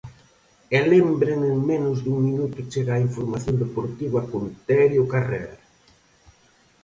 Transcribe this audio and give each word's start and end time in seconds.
E 0.77 0.79
lembren 0.91 1.39
en 1.51 1.57
menos 1.69 1.97
dun 2.05 2.17
minuto 2.27 2.57
chega 2.71 2.91
a 2.95 3.03
información 3.07 3.55
deportiva 3.63 4.19
con 4.31 4.43
Terio 4.67 5.03
Carrera. 5.13 5.55